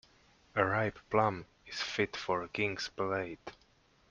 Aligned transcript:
A 0.55 0.65
ripe 0.65 0.97
plum 1.11 1.45
is 1.67 1.79
fit 1.79 2.17
for 2.17 2.41
a 2.41 2.47
king's 2.47 2.89
palate. 2.89 3.51